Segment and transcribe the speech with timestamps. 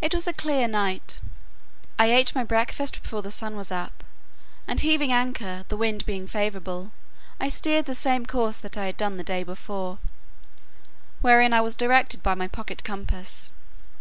[0.00, 1.18] It was a clear night.
[1.98, 4.04] I ate my breakfast before the sun was up;
[4.68, 6.92] and heaving anchor, the wind being favourable,
[7.40, 9.98] I steered the same course that I had done the day before,
[11.22, 13.50] wherein I was directed by my pocket compass.